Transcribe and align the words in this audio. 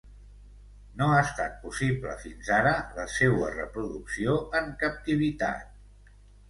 No 1.01 1.09
ha 1.09 1.19
estat 1.25 1.59
possible 1.67 2.15
fins 2.23 2.49
ara 2.57 2.73
la 3.01 3.07
seua 3.19 3.53
reproducció 3.59 4.37
en 4.63 4.77
captivitat. 4.87 6.15